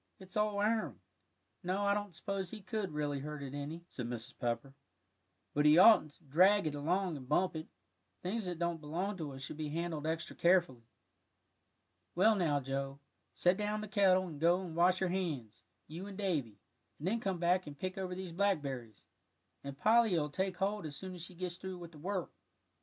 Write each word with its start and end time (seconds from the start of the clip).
it's 0.17 0.35
all 0.35 0.57
iron." 0.57 0.99
"No, 1.61 1.83
I 1.83 1.93
don't 1.93 2.15
suppose 2.15 2.49
he 2.49 2.59
could 2.63 2.91
really 2.91 3.19
hurt 3.19 3.43
it 3.43 3.53
any," 3.53 3.85
said 3.87 4.07
Mrs. 4.07 4.33
Pepper, 4.39 4.73
"but 5.53 5.63
he 5.63 5.77
oughtn't 5.77 6.13
to 6.13 6.23
drag 6.23 6.65
it 6.65 6.73
along 6.73 7.17
and 7.17 7.29
bump 7.29 7.55
it. 7.55 7.67
Things 8.23 8.47
that 8.47 8.57
don't 8.57 8.81
belong 8.81 9.15
to 9.17 9.33
us 9.33 9.43
should 9.43 9.57
be 9.57 9.69
handled 9.69 10.07
extra 10.07 10.35
carefully. 10.35 10.81
Well 12.15 12.33
now, 12.35 12.59
Joe, 12.59 12.99
set 13.35 13.57
down 13.57 13.81
the 13.81 13.87
kettle, 13.87 14.25
and 14.27 14.41
go 14.41 14.61
and 14.61 14.75
wash 14.75 15.01
your 15.01 15.09
hands, 15.11 15.61
you 15.85 16.07
and 16.07 16.17
Davie, 16.17 16.57
and 16.97 17.07
then 17.07 17.19
come 17.19 17.37
back 17.37 17.67
and 17.67 17.77
pick 17.77 17.95
over 17.95 18.15
these 18.15 18.31
blackberries, 18.31 19.05
and 19.63 19.77
Polly'll 19.77 20.31
take 20.31 20.57
hold 20.57 20.87
as 20.87 20.95
soon 20.95 21.13
as 21.13 21.21
she 21.21 21.35
gets 21.35 21.57
through 21.57 21.77
with 21.77 21.91
the 21.91 21.99
work." 21.99 22.31